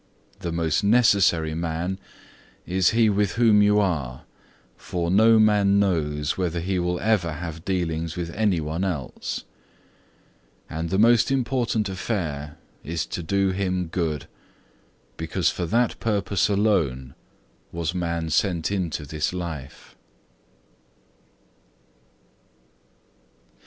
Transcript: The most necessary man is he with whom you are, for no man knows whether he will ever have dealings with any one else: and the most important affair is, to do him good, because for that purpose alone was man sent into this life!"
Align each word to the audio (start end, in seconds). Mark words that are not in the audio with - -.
The 0.39 0.51
most 0.51 0.83
necessary 0.83 1.53
man 1.53 1.99
is 2.65 2.89
he 2.89 3.07
with 3.07 3.33
whom 3.33 3.61
you 3.61 3.79
are, 3.79 4.23
for 4.75 5.11
no 5.11 5.37
man 5.37 5.77
knows 5.77 6.39
whether 6.39 6.59
he 6.59 6.79
will 6.79 6.99
ever 6.99 7.33
have 7.33 7.63
dealings 7.63 8.15
with 8.15 8.31
any 8.33 8.59
one 8.59 8.83
else: 8.83 9.43
and 10.67 10.89
the 10.89 10.97
most 10.97 11.29
important 11.29 11.87
affair 11.87 12.57
is, 12.83 13.05
to 13.05 13.21
do 13.21 13.51
him 13.51 13.89
good, 13.89 14.27
because 15.17 15.51
for 15.51 15.67
that 15.67 15.99
purpose 15.99 16.49
alone 16.49 17.13
was 17.71 17.93
man 17.93 18.31
sent 18.31 18.71
into 18.71 19.05
this 19.05 19.31
life!" 19.33 19.95